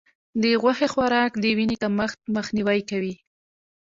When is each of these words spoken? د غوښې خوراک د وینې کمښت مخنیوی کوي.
د 0.41 0.43
غوښې 0.61 0.87
خوراک 0.93 1.31
د 1.39 1.45
وینې 1.57 1.75
کمښت 1.81 2.19
مخنیوی 2.35 2.79
کوي. 2.89 3.13